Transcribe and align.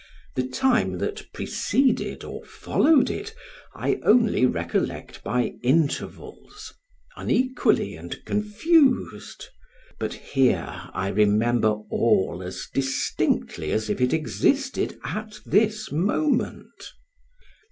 The 0.33 0.47
time 0.47 0.97
that 0.97 1.31
preceded 1.31 2.23
or 2.23 2.43
followed 2.43 3.11
it, 3.11 3.35
I 3.75 3.99
only 4.01 4.47
recollect 4.47 5.23
by 5.23 5.53
intervals, 5.61 6.73
unequally 7.15 7.93
and 7.95 8.19
confused; 8.25 9.45
but 9.99 10.13
here 10.15 10.89
I 10.91 11.09
remember 11.09 11.75
all 11.91 12.41
as 12.43 12.67
distinctly 12.73 13.71
as 13.71 13.91
if 13.91 14.01
it 14.01 14.11
existed 14.11 14.97
at 15.03 15.39
this 15.45 15.91
moment. 15.91 16.93